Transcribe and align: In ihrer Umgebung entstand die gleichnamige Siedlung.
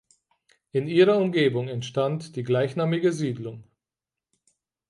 In 0.71 0.87
ihrer 0.87 1.15
Umgebung 1.17 1.67
entstand 1.67 2.35
die 2.35 2.41
gleichnamige 2.41 3.13
Siedlung. 3.13 3.65